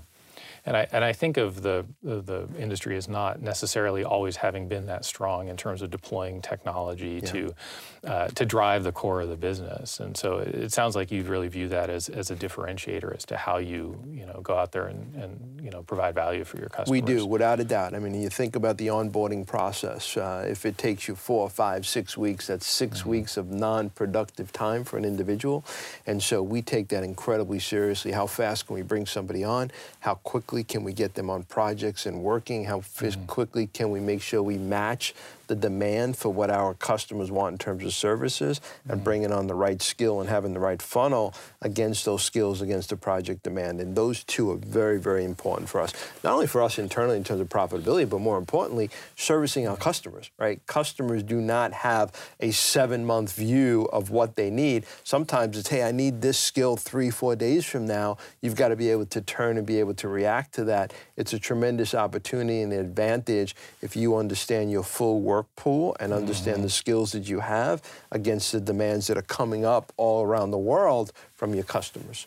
And 0.64 0.76
I, 0.76 0.86
and 0.92 1.04
I 1.04 1.12
think 1.12 1.38
of 1.38 1.62
the, 1.62 1.84
the, 2.02 2.48
industry 2.56 2.96
as 2.96 3.08
not 3.08 3.42
necessarily 3.42 4.04
always 4.04 4.36
having 4.36 4.68
been 4.68 4.86
that 4.86 5.04
strong 5.04 5.48
in 5.48 5.56
terms 5.56 5.82
of 5.82 5.90
deploying 5.90 6.40
technology 6.40 7.20
yeah. 7.22 7.30
to, 7.30 7.54
uh, 8.04 8.28
to 8.28 8.46
drive 8.46 8.84
the 8.84 8.92
core 8.92 9.20
of 9.22 9.28
the 9.28 9.36
business. 9.36 9.98
And 9.98 10.16
so 10.16 10.38
it, 10.38 10.54
it, 10.54 10.72
sounds 10.72 10.94
like 10.94 11.10
you 11.10 11.24
really 11.24 11.48
view 11.48 11.68
that 11.68 11.90
as, 11.90 12.08
as 12.08 12.30
a 12.30 12.36
differentiator 12.36 13.14
as 13.14 13.24
to 13.26 13.36
how 13.36 13.56
you, 13.56 14.00
you 14.08 14.24
know, 14.24 14.40
go 14.42 14.56
out 14.56 14.70
there 14.70 14.86
and, 14.86 15.14
and 15.16 15.60
you 15.60 15.70
know, 15.70 15.82
provide 15.82 16.14
value 16.14 16.44
for 16.44 16.58
your 16.58 16.68
customers. 16.68 16.90
We 16.90 17.00
do, 17.00 17.26
without 17.26 17.58
a 17.58 17.64
doubt. 17.64 17.94
I 17.94 17.98
mean, 17.98 18.20
you 18.20 18.28
think 18.28 18.54
about 18.54 18.78
the 18.78 18.86
onboarding 18.86 19.44
process. 19.44 20.16
Uh, 20.16 20.46
if 20.48 20.64
it 20.64 20.78
takes 20.78 21.08
you 21.08 21.16
four, 21.16 21.50
five, 21.50 21.86
six 21.86 22.16
weeks, 22.16 22.46
that's 22.46 22.66
6 22.66 23.00
mm-hmm. 23.00 23.10
weeks 23.10 23.36
of 23.36 23.50
non-productive 23.50 24.52
time 24.52 24.84
for 24.84 24.96
an 24.96 25.04
individual. 25.04 25.64
And 26.06 26.22
so 26.22 26.40
we 26.40 26.62
take 26.62 26.88
that 26.88 27.02
incredibly 27.02 27.58
seriously. 27.58 28.12
How 28.12 28.28
fast 28.28 28.66
can 28.66 28.74
we 28.74 28.82
bring 28.82 29.06
somebody 29.06 29.42
on? 29.42 29.72
How 30.00 30.14
quickly 30.14 30.51
quickly 30.52 30.64
can 30.64 30.84
we 30.84 30.92
get 30.92 31.14
them 31.14 31.30
on 31.30 31.44
projects 31.44 32.04
and 32.04 32.22
working? 32.22 32.66
How 32.66 32.80
mm-hmm. 32.80 33.24
quickly 33.24 33.66
can 33.68 33.90
we 33.90 34.00
make 34.00 34.20
sure 34.20 34.42
we 34.42 34.58
match 34.58 35.14
the 35.46 35.56
demand 35.56 36.16
for 36.16 36.32
what 36.32 36.50
our 36.50 36.72
customers 36.74 37.30
want 37.30 37.52
in 37.52 37.58
terms 37.58 37.84
of 37.84 37.92
services 37.92 38.60
and 38.84 38.96
mm-hmm. 38.96 39.04
bringing 39.04 39.32
on 39.32 39.46
the 39.46 39.54
right 39.54 39.82
skill 39.82 40.20
and 40.20 40.28
having 40.30 40.54
the 40.54 40.60
right 40.60 40.80
funnel 40.80 41.34
against 41.60 42.04
those 42.04 42.22
skills 42.22 42.62
against 42.62 42.90
the 42.90 42.96
project 42.96 43.42
demand. 43.42 43.80
And 43.80 43.94
those 43.94 44.24
two 44.24 44.50
are 44.50 44.56
very, 44.56 44.98
very 44.98 45.24
important 45.24 45.68
for 45.68 45.80
us. 45.80 45.92
Not 46.22 46.32
only 46.34 46.46
for 46.46 46.62
us 46.62 46.78
internally 46.78 47.16
in 47.16 47.24
terms 47.24 47.40
of 47.40 47.48
profitability, 47.48 48.08
but 48.08 48.20
more 48.20 48.38
importantly, 48.38 48.88
servicing 49.16 49.66
our 49.68 49.76
customers, 49.76 50.30
right? 50.38 50.64
Customers 50.66 51.22
do 51.22 51.40
not 51.40 51.72
have 51.72 52.12
a 52.40 52.50
seven 52.50 53.04
month 53.04 53.34
view 53.34 53.88
of 53.92 54.10
what 54.10 54.36
they 54.36 54.48
need. 54.48 54.84
Sometimes 55.04 55.58
it's, 55.58 55.68
hey, 55.68 55.82
I 55.82 55.92
need 55.92 56.22
this 56.22 56.38
skill 56.38 56.76
three, 56.76 57.10
four 57.10 57.36
days 57.36 57.64
from 57.64 57.86
now. 57.86 58.16
You've 58.40 58.56
got 58.56 58.68
to 58.68 58.76
be 58.76 58.90
able 58.90 59.06
to 59.06 59.20
turn 59.20 59.58
and 59.58 59.66
be 59.66 59.80
able 59.80 59.94
to 59.94 60.08
react 60.08 60.41
to 60.52 60.64
that. 60.64 60.92
It's 61.16 61.32
a 61.32 61.38
tremendous 61.38 61.94
opportunity 61.94 62.62
and 62.62 62.72
advantage 62.72 63.54
if 63.80 63.96
you 63.96 64.16
understand 64.16 64.70
your 64.70 64.82
full 64.82 65.20
work 65.20 65.42
work 65.42 65.56
pool 65.56 65.96
and 65.98 66.12
understand 66.12 66.56
mm-hmm. 66.56 66.64
the 66.64 66.70
skills 66.70 67.12
that 67.12 67.26
you 67.26 67.40
have 67.40 67.80
against 68.10 68.52
the 68.52 68.60
demands 68.60 69.06
that 69.06 69.16
are 69.16 69.22
coming 69.22 69.64
up 69.64 69.90
all 69.96 70.22
around 70.22 70.50
the 70.50 70.58
world 70.58 71.10
from 71.34 71.54
your 71.54 71.64
customers. 71.64 72.26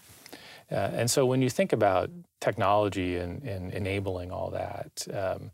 Uh, 0.71 0.75
and 0.99 1.11
so 1.11 1.23
when 1.23 1.39
you 1.39 1.49
think 1.49 1.71
about 1.71 2.09
technology 2.39 3.17
and, 3.17 3.43
and 3.43 3.71
enabling 3.73 4.31
all 4.31 4.49
that, 4.49 5.07
um, 5.13 5.51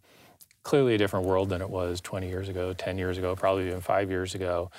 clearly 0.64 0.96
a 0.96 0.98
different 0.98 1.26
world 1.26 1.50
than 1.50 1.62
it 1.62 1.70
was 1.70 2.00
20 2.00 2.30
years 2.30 2.48
ago, 2.48 2.72
10 2.72 2.98
years 2.98 3.18
ago, 3.18 3.36
probably 3.36 3.68
even 3.68 3.82
five 3.82 4.10
years 4.10 4.34
ago. 4.34 4.72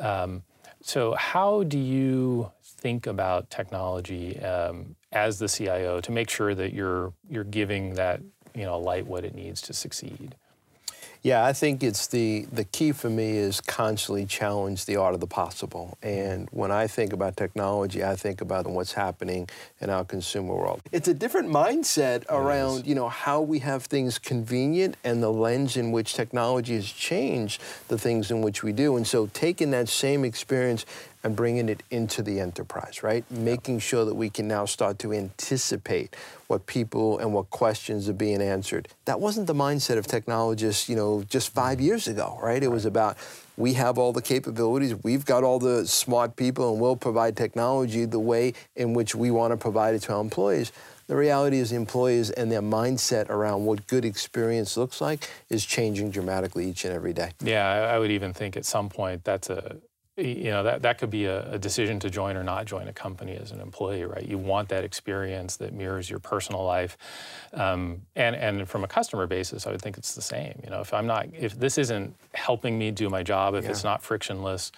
Um, 0.00 0.42
so 0.82 1.14
how 1.14 1.62
do 1.62 1.78
you 1.78 2.50
think 2.64 3.06
about 3.06 3.50
technology 3.50 4.40
um, 4.40 4.95
as 5.12 5.38
the 5.38 5.48
CIO 5.48 6.00
to 6.00 6.12
make 6.12 6.30
sure 6.30 6.54
that 6.54 6.72
you're 6.72 7.12
you're 7.28 7.44
giving 7.44 7.94
that 7.94 8.20
you 8.54 8.64
know 8.64 8.74
Alight 8.76 9.06
what 9.06 9.24
it 9.24 9.34
needs 9.34 9.60
to 9.62 9.72
succeed? 9.72 10.34
Yeah, 11.26 11.44
I 11.44 11.52
think 11.52 11.82
it's 11.82 12.06
the 12.06 12.46
the 12.52 12.62
key 12.62 12.92
for 12.92 13.10
me 13.10 13.36
is 13.36 13.60
constantly 13.60 14.26
challenge 14.26 14.84
the 14.84 14.94
art 14.94 15.12
of 15.12 15.18
the 15.18 15.26
possible. 15.26 15.98
And 16.00 16.48
when 16.52 16.70
I 16.70 16.86
think 16.86 17.12
about 17.12 17.36
technology, 17.36 18.04
I 18.04 18.14
think 18.14 18.40
about 18.40 18.64
what's 18.68 18.92
happening 18.92 19.48
in 19.80 19.90
our 19.90 20.04
consumer 20.04 20.54
world. 20.54 20.82
It's 20.92 21.08
a 21.08 21.14
different 21.14 21.48
mindset 21.48 22.24
around, 22.28 22.86
you 22.86 22.94
know, 22.94 23.08
how 23.08 23.40
we 23.40 23.58
have 23.58 23.86
things 23.86 24.20
convenient 24.20 24.96
and 25.02 25.20
the 25.20 25.32
lens 25.32 25.76
in 25.76 25.90
which 25.90 26.14
technology 26.14 26.76
has 26.76 26.86
changed 26.86 27.60
the 27.88 27.98
things 27.98 28.30
in 28.30 28.40
which 28.40 28.62
we 28.62 28.72
do. 28.72 28.96
And 28.96 29.04
so 29.04 29.26
taking 29.34 29.72
that 29.72 29.88
same 29.88 30.24
experience 30.24 30.86
and 31.26 31.34
bringing 31.34 31.68
it 31.68 31.82
into 31.90 32.22
the 32.22 32.38
enterprise, 32.38 33.02
right? 33.02 33.28
Making 33.32 33.80
sure 33.80 34.04
that 34.04 34.14
we 34.14 34.30
can 34.30 34.46
now 34.46 34.64
start 34.64 35.00
to 35.00 35.12
anticipate 35.12 36.14
what 36.46 36.66
people 36.66 37.18
and 37.18 37.34
what 37.34 37.50
questions 37.50 38.08
are 38.08 38.12
being 38.12 38.40
answered. 38.40 38.86
That 39.06 39.18
wasn't 39.18 39.48
the 39.48 39.54
mindset 39.54 39.98
of 39.98 40.06
technologists, 40.06 40.88
you 40.88 40.94
know, 40.94 41.24
just 41.28 41.52
five 41.52 41.80
years 41.80 42.06
ago, 42.06 42.38
right? 42.40 42.62
It 42.62 42.70
was 42.70 42.84
about 42.84 43.16
we 43.56 43.72
have 43.72 43.98
all 43.98 44.12
the 44.12 44.22
capabilities, 44.22 44.94
we've 45.02 45.24
got 45.24 45.42
all 45.42 45.58
the 45.58 45.84
smart 45.84 46.36
people, 46.36 46.72
and 46.72 46.80
we'll 46.80 46.94
provide 46.94 47.36
technology 47.36 48.04
the 48.04 48.20
way 48.20 48.54
in 48.76 48.94
which 48.94 49.16
we 49.16 49.32
want 49.32 49.50
to 49.50 49.56
provide 49.56 49.96
it 49.96 50.02
to 50.02 50.14
our 50.14 50.20
employees. 50.20 50.70
The 51.08 51.16
reality 51.16 51.58
is 51.58 51.70
the 51.70 51.76
employees 51.76 52.30
and 52.30 52.52
their 52.52 52.62
mindset 52.62 53.30
around 53.30 53.64
what 53.64 53.88
good 53.88 54.04
experience 54.04 54.76
looks 54.76 55.00
like 55.00 55.28
is 55.50 55.64
changing 55.64 56.12
dramatically 56.12 56.68
each 56.68 56.84
and 56.84 56.94
every 56.94 57.12
day. 57.12 57.30
Yeah, 57.40 57.66
I 57.66 57.98
would 57.98 58.12
even 58.12 58.32
think 58.32 58.56
at 58.56 58.64
some 58.64 58.88
point 58.88 59.24
that's 59.24 59.50
a 59.50 59.76
you 60.16 60.50
know 60.50 60.62
that, 60.62 60.82
that 60.82 60.98
could 60.98 61.10
be 61.10 61.26
a, 61.26 61.52
a, 61.52 61.58
decision 61.58 62.00
to 62.00 62.08
join 62.08 62.36
or 62.36 62.42
not 62.42 62.64
join 62.64 62.88
a 62.88 62.92
company 62.92 63.36
as 63.36 63.50
an 63.50 63.60
employee 63.60 64.04
right? 64.04 64.26
You 64.26 64.38
want 64.38 64.68
that 64.70 64.82
experience 64.82 65.56
that 65.56 65.74
mirrors 65.74 66.08
your 66.08 66.20
personal 66.20 66.64
life. 66.64 66.96
Um, 67.52 68.02
and 68.14 68.34
and 68.34 68.68
from 68.68 68.84
a 68.84 68.88
customer 68.88 69.26
basis 69.26 69.66
i 69.66 69.70
would 69.70 69.82
think 69.82 69.98
it's 69.98 70.14
the 70.14 70.22
same. 70.22 70.58
You 70.64 70.70
know 70.70 70.80
if 70.80 70.94
i'm 70.94 71.06
not 71.06 71.26
if 71.34 71.58
this 71.58 71.78
isn't 71.78 72.14
helping 72.34 72.78
me 72.78 72.90
do 72.90 73.08
my 73.10 73.22
job 73.22 73.54
if 73.54 73.64
yeah. 73.64 73.70
it's 73.70 73.84
not 73.84 74.02
frictionless 74.02 74.72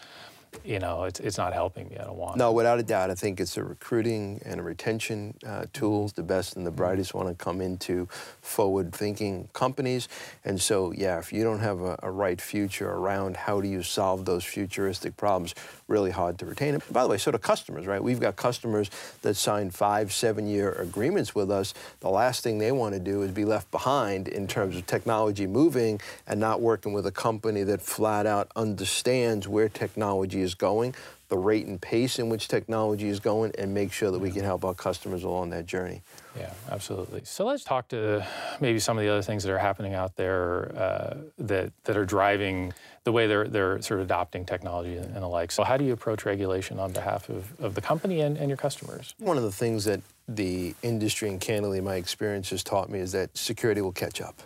you 0.65 0.79
know, 0.79 1.05
it's, 1.05 1.21
it's 1.21 1.39
not 1.39 1.53
helping 1.53 1.89
me. 1.89 1.97
I 1.97 2.05
don't 2.05 2.17
want 2.17 2.37
No, 2.37 2.51
it. 2.51 2.55
without 2.55 2.79
a 2.79 2.83
doubt. 2.83 3.11
I 3.11 3.15
think 3.15 3.41
it's 3.41 3.57
a 3.57 3.65
recruiting 3.65 4.41
and 4.45 4.61
a 4.61 4.63
retention 4.63 5.35
uh, 5.47 5.65
tools. 5.73 6.13
The 6.13 6.23
best 6.23 6.57
and 6.57 6.67
the 6.67 6.71
brightest 6.71 7.15
want 7.15 7.29
to 7.29 7.35
come 7.35 7.61
into 7.61 8.09
forward 8.41 8.93
thinking 8.93 9.49
companies. 9.53 10.09
And 10.45 10.61
so, 10.61 10.93
yeah, 10.93 11.19
if 11.19 11.33
you 11.33 11.45
don't 11.45 11.61
have 11.61 11.81
a, 11.81 11.99
a, 12.03 12.11
right 12.11 12.41
future 12.41 12.91
around 12.91 13.37
how 13.37 13.61
do 13.61 13.69
you 13.69 13.83
solve 13.83 14.25
those 14.25 14.45
futuristic 14.45 15.17
problems, 15.17 15.55
really 15.87 16.11
hard 16.11 16.39
to 16.39 16.47
retain 16.47 16.75
it. 16.75 16.93
By 16.93 17.03
the 17.03 17.09
way, 17.09 17.19
so 17.19 17.31
do 17.31 17.39
customers, 17.39 17.87
right? 17.87 18.03
We've 18.03 18.21
got 18.21 18.37
customers 18.37 18.91
that 19.23 19.35
sign 19.35 19.71
five, 19.71 20.13
seven 20.13 20.47
year 20.47 20.73
agreements 20.73 21.35
with 21.35 21.51
us. 21.51 21.75
The 22.01 22.11
last 22.11 22.43
thing 22.43 22.59
they 22.59 22.73
want 22.73 22.95
to 22.95 23.01
do 23.01 23.23
is 23.23 23.31
be 23.31 23.45
left 23.45 23.71
behind 23.71 24.29
in 24.29 24.47
terms 24.47 24.77
of 24.77 24.87
technology 24.87 25.47
moving 25.47 26.01
and 26.27 26.41
not 26.41 26.61
working 26.61 26.93
with 26.93 27.07
a 27.07 27.13
company 27.13 27.63
that 27.63 27.81
flat 27.81 28.27
out 28.27 28.51
understands 28.57 29.49
where 29.49 29.69
technology 29.69 30.41
is 30.41 30.48
going, 30.55 30.95
the 31.29 31.37
rate 31.37 31.67
and 31.67 31.81
pace 31.81 32.19
in 32.19 32.29
which 32.29 32.49
technology 32.49 33.09
is 33.09 33.21
going, 33.21 33.53
and 33.59 33.75
make 33.75 33.93
sure 33.93 34.11
that 34.11 34.19
we 34.19 34.31
can 34.31 34.45
help 34.45 34.65
our 34.65 34.75
customers 34.75 35.25
along 35.25 35.51
that 35.51 35.67
journey. 35.67 36.03
Yeah, 36.37 36.53
absolutely. 36.71 37.23
So 37.25 37.45
let's 37.45 37.65
talk 37.65 37.89
to 37.89 38.27
maybe 38.61 38.79
some 38.79 38.97
of 38.97 39.05
the 39.05 39.11
other 39.11 39.23
things 39.23 39.43
that 39.43 39.53
are 39.53 39.59
happening 39.59 39.95
out 39.95 40.17
there 40.17 40.73
uh, 40.77 41.17
that 41.39 41.73
that 41.85 41.97
are 41.97 42.05
driving 42.07 42.73
the 43.05 43.13
way 43.13 43.27
they're 43.27 43.49
they're 43.49 43.81
sort 43.83 44.01
of 44.01 44.07
adopting 44.07 44.45
technology 44.45 44.97
and, 44.97 45.07
and 45.07 45.23
the 45.23 45.29
like. 45.29 45.51
So 45.51 45.65
how 45.65 45.77
do 45.77 45.85
you 45.85 45.93
approach 45.93 46.25
regulation 46.25 46.79
on 46.79 46.93
behalf 46.93 47.29
of, 47.29 47.61
of 47.61 47.75
the 47.75 47.81
company 47.81 48.21
and, 48.21 48.37
and 48.37 48.49
your 48.49 48.57
customers? 48.57 49.15
One 49.19 49.37
of 49.37 49.43
the 49.43 49.53
things 49.53 49.85
that 49.85 50.01
the 50.29 50.75
industry 50.83 51.29
and 51.29 51.41
candidly 51.41 51.81
my 51.81 51.97
experience 51.97 52.51
has 52.51 52.63
taught 52.63 52.91
me 52.91 52.99
is 52.99 53.13
that 53.13 53.37
security 53.37 53.81
will 53.81 53.93
catch 53.93 54.21
up. 54.21 54.41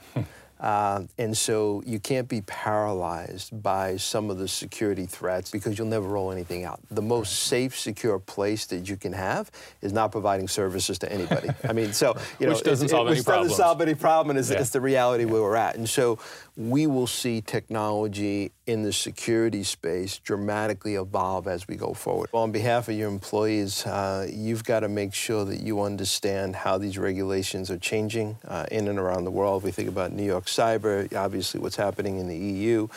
Uh, 0.62 1.02
and 1.18 1.36
so 1.36 1.82
you 1.84 1.98
can't 1.98 2.28
be 2.28 2.40
paralyzed 2.42 3.62
by 3.64 3.96
some 3.96 4.30
of 4.30 4.38
the 4.38 4.46
security 4.46 5.06
threats 5.06 5.50
because 5.50 5.76
you'll 5.76 5.88
never 5.88 6.06
roll 6.06 6.30
anything 6.30 6.64
out. 6.64 6.78
The 6.88 7.02
most 7.02 7.44
safe, 7.44 7.76
secure 7.76 8.20
place 8.20 8.66
that 8.66 8.88
you 8.88 8.96
can 8.96 9.12
have 9.12 9.50
is 9.80 9.92
not 9.92 10.12
providing 10.12 10.46
services 10.46 11.00
to 11.00 11.12
anybody. 11.12 11.48
I 11.68 11.72
mean, 11.72 11.92
so 11.92 12.16
you 12.38 12.46
know, 12.46 12.52
which 12.52 12.62
doesn't 12.62 12.86
it, 12.86 12.90
solve 12.90 13.08
it, 13.08 13.12
any 13.12 13.22
problems. 13.24 13.50
doesn't 13.50 13.64
solve 13.64 13.80
any 13.80 13.96
problem, 13.96 14.30
and 14.30 14.38
it's, 14.38 14.50
yeah. 14.50 14.60
it's 14.60 14.70
the 14.70 14.80
reality 14.80 15.24
yeah. 15.24 15.32
where 15.32 15.42
we're 15.42 15.56
at. 15.56 15.74
And 15.74 15.88
so 15.88 16.20
we 16.56 16.86
will 16.86 17.06
see 17.06 17.40
technology 17.40 18.52
in 18.66 18.82
the 18.82 18.92
security 18.92 19.64
space 19.64 20.18
dramatically 20.18 20.94
evolve 20.94 21.48
as 21.48 21.66
we 21.66 21.74
go 21.74 21.94
forward. 21.94 22.28
Well, 22.32 22.42
on 22.44 22.52
behalf 22.52 22.88
of 22.88 22.94
your 22.94 23.08
employees, 23.08 23.84
uh, 23.86 24.28
you've 24.30 24.62
got 24.62 24.80
to 24.80 24.88
make 24.88 25.14
sure 25.14 25.44
that 25.44 25.60
you 25.60 25.82
understand 25.82 26.54
how 26.54 26.78
these 26.78 26.96
regulations 26.96 27.70
are 27.70 27.78
changing 27.78 28.36
uh, 28.46 28.66
in 28.70 28.86
and 28.88 28.98
around 28.98 29.24
the 29.24 29.30
world. 29.30 29.62
We 29.64 29.72
think 29.72 29.88
about 29.88 30.12
New 30.12 30.24
York 30.24 30.46
Cyber, 30.46 31.14
obviously 31.16 31.60
what's 31.60 31.76
happening 31.76 32.18
in 32.18 32.28
the 32.28 32.36
EU. 32.36 32.88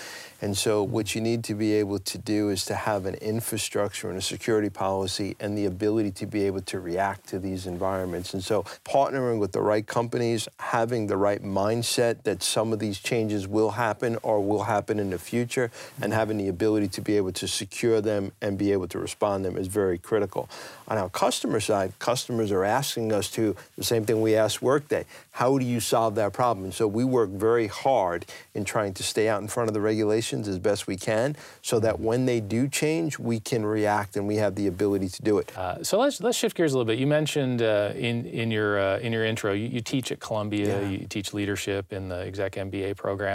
And 0.42 0.56
so 0.56 0.84
what 0.84 1.16
you 1.16 1.22
need 1.22 1.44
to 1.46 1.56
be 1.56 1.74
able 1.74 1.98
to 2.00 2.18
do 2.18 2.50
is 2.50 2.66
to 2.66 2.76
have 2.76 3.06
an 3.06 3.16
infrastructure 3.16 4.10
and 4.10 4.18
a 4.18 4.22
security 4.22 4.70
policy 4.70 5.36
and 5.40 5.58
the 5.58 5.66
ability 5.66 6.12
to 6.12 6.28
be 6.28 6.44
able 6.44 6.62
to 6.62 6.80
react 6.80 7.28
to 7.30 7.40
these 7.40 7.66
environments. 7.66 8.34
And 8.34 8.44
so 8.44 8.64
partnering 8.84 9.40
with 9.40 9.54
the 9.54 9.62
right 9.62 9.88
companies, 9.88 10.48
having 10.60 11.08
the 11.08 11.18
right 11.18 11.42
mindset 11.42 12.24
that 12.24 12.44
some 12.44 12.74
of 12.74 12.80
these 12.80 13.00
changes 13.00 13.45
will 13.48 13.72
happen 13.72 14.18
or 14.24 14.42
will 14.42 14.64
happen 14.64 15.00
in 15.00 15.10
the 15.10 15.20
future, 15.20 15.72
and 16.02 16.14
having 16.14 16.38
the 16.38 16.48
ability 16.48 16.88
to 16.90 17.02
be 17.02 17.18
able 17.18 17.32
to 17.34 17.48
secure 17.48 18.02
them 18.02 18.32
and 18.42 18.58
be 18.58 18.72
able 18.72 18.88
to 18.88 19.00
respond 19.00 19.46
them 19.46 19.58
is 19.58 19.68
very 19.68 19.98
critical. 19.98 20.50
On 20.88 20.98
our 20.98 21.10
customer 21.10 21.60
side, 21.60 21.98
customers 22.00 22.52
are 22.52 22.64
asking 22.64 23.12
us 23.12 23.30
to, 23.32 23.56
the 23.78 23.84
same 23.84 24.06
thing 24.06 24.22
we 24.22 24.36
ask 24.36 24.62
Workday, 24.62 25.06
how 25.32 25.58
do 25.58 25.66
you 25.66 25.80
solve 25.80 26.16
that 26.16 26.32
problem? 26.32 26.66
And 26.66 26.74
so 26.74 26.88
we 26.88 27.04
work 27.04 27.30
very 27.30 27.68
hard 27.68 28.26
in 28.54 28.64
trying 28.64 28.94
to 28.94 29.04
stay 29.04 29.28
out 29.28 29.42
in 29.42 29.48
front 29.48 29.68
of 29.68 29.74
the 29.74 29.82
regulations 29.82 30.48
as 30.48 30.60
best 30.60 30.88
we 30.88 30.96
can 30.96 31.36
so 31.62 31.80
that 31.80 32.00
when 32.00 32.26
they 32.26 32.40
do 32.40 32.68
change, 32.68 33.18
we 33.20 33.40
can 33.40 33.66
react 33.66 34.16
and 34.16 34.28
we 34.28 34.36
have 34.36 34.56
the 34.56 34.68
ability 34.68 35.10
to 35.10 35.22
do 35.24 35.40
it. 35.40 35.56
Uh, 35.58 35.84
so 35.84 36.00
let's, 36.00 36.22
let's 36.22 36.38
shift 36.38 36.56
gears 36.56 36.74
a 36.74 36.78
little 36.78 36.86
bit. 36.86 37.00
You 37.00 37.08
mentioned 37.08 37.62
uh, 37.62 37.92
in, 37.96 38.26
in, 38.26 38.52
your, 38.52 38.80
uh, 38.80 39.00
in 39.00 39.12
your 39.12 39.26
intro, 39.26 39.54
you, 39.54 39.68
you, 39.68 39.82
teach 39.82 40.12
at 40.12 40.20
Columbia, 40.20 40.82
yeah. 40.82 40.90
you 40.90 41.06
teach 41.08 41.34
leadership 41.34 41.92
in 41.92 42.10
the 42.10 42.18
exec 42.18 42.54
MBA 42.54 42.96
program. 42.96 43.35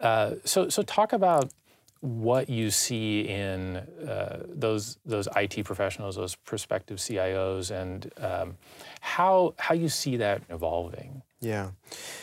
Uh, 0.00 0.34
so, 0.44 0.68
so 0.68 0.82
talk 0.82 1.12
about 1.12 1.52
what 2.00 2.48
you 2.48 2.70
see 2.70 3.22
in 3.22 3.76
uh, 3.76 4.44
those 4.46 4.98
those 5.04 5.28
IT 5.36 5.64
professionals, 5.64 6.16
those 6.16 6.34
prospective 6.34 6.98
CIOs, 6.98 7.70
and 7.70 8.10
um, 8.18 8.56
how 9.00 9.54
how 9.58 9.74
you 9.74 9.88
see 9.88 10.16
that 10.16 10.42
evolving. 10.48 11.22
Yeah. 11.40 11.70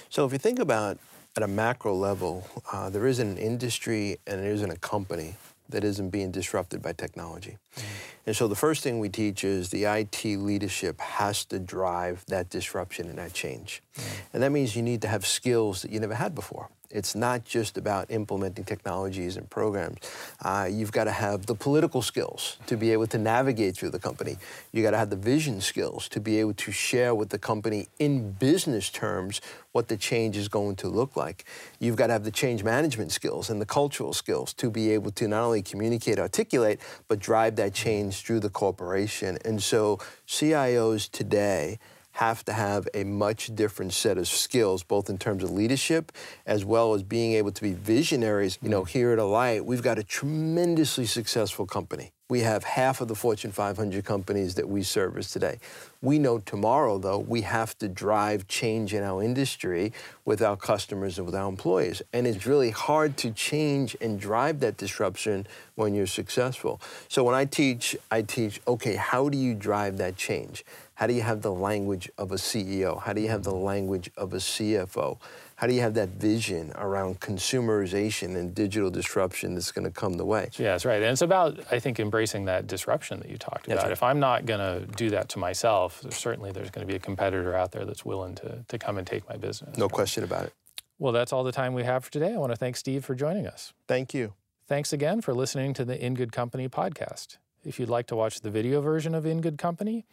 So 0.09 0.25
if 0.25 0.31
you 0.31 0.39
think 0.39 0.59
about 0.59 0.97
at 1.35 1.43
a 1.43 1.47
macro 1.47 1.93
level, 1.93 2.47
uh, 2.71 2.89
there 2.89 3.07
isn't 3.07 3.27
an 3.27 3.37
industry 3.37 4.17
and 4.25 4.41
there 4.41 4.51
isn't 4.51 4.71
a 4.71 4.77
company 4.77 5.35
that 5.69 5.83
isn't 5.83 6.09
being 6.09 6.31
disrupted 6.31 6.81
by 6.81 6.93
technology. 6.93 7.57
Mm. 7.75 7.83
And 8.27 8.35
so 8.35 8.47
the 8.47 8.55
first 8.55 8.83
thing 8.83 8.99
we 8.99 9.09
teach 9.09 9.43
is 9.43 9.69
the 9.69 9.85
IT 9.85 10.23
leadership 10.23 10.99
has 11.01 11.43
to 11.45 11.59
drive 11.59 12.23
that 12.27 12.49
disruption 12.49 13.09
and 13.09 13.17
that 13.17 13.33
change. 13.33 13.81
Mm. 13.95 14.03
And 14.33 14.43
that 14.43 14.51
means 14.51 14.75
you 14.75 14.83
need 14.83 15.01
to 15.01 15.07
have 15.07 15.25
skills 15.25 15.81
that 15.81 15.91
you 15.91 15.99
never 15.99 16.15
had 16.15 16.35
before. 16.35 16.69
It's 16.89 17.15
not 17.15 17.45
just 17.45 17.77
about 17.77 18.11
implementing 18.11 18.63
technologies 18.63 19.37
and 19.37 19.49
programs. 19.49 19.99
Uh, 20.43 20.67
you've 20.71 20.91
got 20.91 21.05
to 21.05 21.11
have 21.11 21.45
the 21.45 21.55
political 21.55 22.01
skills 22.01 22.57
to 22.67 22.77
be 22.77 22.91
able 22.91 23.07
to 23.07 23.17
navigate 23.17 23.75
through 23.75 23.91
the 23.91 23.99
company. 23.99 24.37
You've 24.71 24.83
got 24.83 24.91
to 24.91 24.97
have 24.97 25.09
the 25.09 25.15
vision 25.15 25.61
skills 25.61 26.07
to 26.09 26.19
be 26.19 26.39
able 26.39 26.53
to 26.53 26.71
share 26.71 27.13
with 27.15 27.29
the 27.29 27.39
company 27.39 27.87
in 27.99 28.31
business 28.31 28.89
terms 28.89 29.41
what 29.71 29.89
the 29.89 29.97
change 29.97 30.37
is 30.37 30.47
going 30.47 30.75
to 30.77 30.87
look 30.87 31.15
like. 31.17 31.45
You've 31.79 31.97
got 31.97 32.07
to 32.07 32.13
have 32.13 32.23
the 32.23 32.31
change 32.31 32.63
management 32.63 33.11
skills 33.11 33.49
and 33.49 33.59
the 33.59 33.65
cultural 33.65 34.13
skills 34.13 34.53
to 34.53 34.69
be 34.69 34.91
able 34.91 35.11
to 35.11 35.27
not 35.27 35.43
only 35.43 35.61
communicate, 35.61 36.17
articulate, 36.17 36.79
but 37.07 37.19
drive 37.19 37.57
that 37.57 37.73
change 37.73 38.23
through 38.23 38.39
the 38.39 38.49
corporation. 38.49 39.37
And 39.43 39.61
so 39.61 39.99
CIOs 40.27 41.11
today 41.11 41.79
have 42.15 42.45
to 42.45 42.53
have 42.53 42.87
a 42.93 43.03
much 43.03 43.53
different 43.55 43.91
set 43.91 44.17
of 44.17 44.25
skills, 44.25 44.83
both 44.83 45.09
in 45.09 45.17
terms 45.17 45.43
of 45.43 45.51
leadership 45.51 46.13
as 46.45 46.63
well 46.63 46.93
as 46.93 47.03
being 47.03 47.33
able 47.33 47.51
to 47.51 47.61
be 47.61 47.73
visionaries. 47.73 48.57
You 48.61 48.69
know, 48.69 48.83
mm. 48.83 48.87
here 48.87 49.11
at 49.11 49.19
Alight, 49.19 49.65
we've 49.65 49.83
got 49.83 49.99
a 49.99 50.03
tremendously 50.03 51.05
successful 51.07 51.65
company. 51.65 52.13
We 52.27 52.39
have 52.39 52.63
half 52.63 53.01
of 53.01 53.07
the 53.07 53.13
Fortune 53.13 53.51
500 53.51 54.03
companies 54.03 54.55
that 54.55 54.67
we 54.67 54.81
service 54.81 55.29
today. 55.29 55.59
We 56.01 56.17
know 56.17 56.39
tomorrow, 56.39 56.97
though, 56.97 57.19
we 57.19 57.41
have 57.41 57.77
to 57.77 57.87
drive 57.87 58.47
change 58.47 58.95
in 58.95 59.03
our 59.03 59.21
industry 59.21 59.93
with 60.23 60.41
our 60.41 60.57
customers 60.57 61.19
and 61.19 61.27
with 61.27 61.35
our 61.35 61.47
employees. 61.47 62.01
And 62.13 62.25
it's 62.25 62.47
really 62.47 62.71
hard 62.71 63.15
to 63.17 63.29
change 63.29 63.95
and 64.01 64.19
drive 64.19 64.59
that 64.61 64.77
disruption 64.77 65.45
when 65.75 65.93
you're 65.93 66.07
successful. 66.07 66.81
So 67.09 67.23
when 67.23 67.35
I 67.35 67.45
teach, 67.45 67.95
I 68.09 68.23
teach, 68.23 68.59
okay, 68.67 68.95
how 68.95 69.29
do 69.29 69.37
you 69.37 69.53
drive 69.53 69.97
that 69.97 70.15
change? 70.15 70.65
How 70.95 71.07
do 71.07 71.13
you 71.13 71.23
have 71.23 71.41
the 71.41 71.51
language 71.51 72.09
of 72.17 72.31
a 72.31 72.35
CEO? 72.35 73.01
How 73.01 73.11
do 73.11 73.19
you 73.19 73.27
have 73.27 73.43
the 73.43 73.53
language 73.53 74.09
of 74.15 74.33
a 74.33 74.37
CFO? 74.37 75.17
How 75.57 75.67
do 75.67 75.73
you 75.73 75.81
have 75.81 75.93
that 75.95 76.09
vision 76.09 76.71
around 76.75 77.19
consumerization 77.19 78.37
and 78.37 78.55
digital 78.55 78.89
disruption 78.89 79.55
that's 79.55 79.73
going 79.73 79.83
to 79.83 79.91
come 79.91 80.13
the 80.13 80.25
way? 80.25 80.49
Yeah, 80.57 80.71
that's 80.71 80.85
right. 80.85 81.01
And 81.01 81.11
it's 81.11 81.21
about, 81.21 81.59
I 81.69 81.79
think, 81.79 81.99
embracing 81.99 82.45
that 82.45 82.67
disruption 82.67 83.19
that 83.19 83.29
you 83.29 83.37
talked 83.37 83.67
about. 83.67 83.83
Right. 83.83 83.91
If 83.91 84.03
I'm 84.03 84.21
not 84.21 84.45
going 84.45 84.59
to 84.59 84.85
do 84.95 85.09
that 85.09 85.27
to 85.29 85.39
myself, 85.39 86.01
certainly 86.09 86.53
there's 86.53 86.69
going 86.69 86.87
to 86.87 86.91
be 86.91 86.95
a 86.95 86.99
competitor 86.99 87.53
out 87.55 87.73
there 87.73 87.83
that's 87.83 88.05
willing 88.05 88.35
to, 88.35 88.63
to 88.65 88.77
come 88.77 88.97
and 88.97 89.05
take 89.05 89.27
my 89.27 89.35
business. 89.35 89.77
No 89.77 89.85
right? 89.85 89.91
question 89.91 90.23
about 90.23 90.45
it. 90.45 90.53
Well, 90.97 91.11
that's 91.11 91.33
all 91.33 91.43
the 91.43 91.51
time 91.51 91.73
we 91.73 91.83
have 91.83 92.05
for 92.05 92.11
today. 92.11 92.33
I 92.33 92.37
want 92.37 92.53
to 92.53 92.57
thank 92.57 92.77
Steve 92.77 93.03
for 93.03 93.15
joining 93.15 93.47
us. 93.47 93.73
Thank 93.85 94.13
you. 94.13 94.33
Thanks 94.65 94.93
again 94.93 95.19
for 95.19 95.33
listening 95.33 95.73
to 95.73 95.83
the 95.83 96.03
In 96.03 96.13
Good 96.13 96.31
Company 96.31 96.69
podcast. 96.69 97.37
If 97.65 97.79
you'd 97.79 97.89
like 97.89 98.07
to 98.07 98.15
watch 98.15 98.41
the 98.41 98.49
video 98.49 98.79
version 98.79 99.13
of 99.13 99.25
In 99.25 99.41
Good 99.41 99.57
Company, 99.57 100.05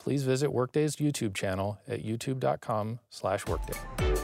please 0.00 0.24
visit 0.24 0.52
Workday's 0.52 0.96
YouTube 0.96 1.34
channel 1.34 1.78
at 1.86 2.04
youtube.com/workday. 2.04 4.19